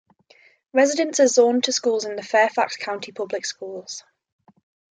Residents 0.73 1.19
are 1.19 1.27
zoned 1.27 1.65
to 1.65 1.71
schools 1.71 2.05
in 2.05 2.15
the 2.15 2.23
Fairfax 2.23 2.75
County 2.75 3.11
Public 3.11 3.45
Schools. 3.45 4.03